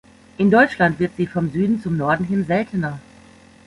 [0.39, 2.97] In Deutschland wird sie vom Süden zum Norden hin seltener.